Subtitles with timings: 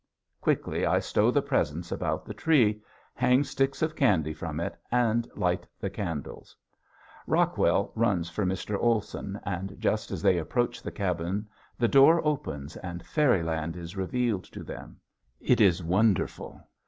[0.41, 2.81] Quickly I stow the presents about the tree,
[3.13, 6.55] hang sticks of candy from it, and light the candles.
[7.27, 8.75] Rockwell runs for Mr.
[8.81, 14.45] Olson, and just as they approach the cabin the door opens and fairyland is revealed
[14.45, 14.97] to them.
[15.39, 16.67] It is wonderful.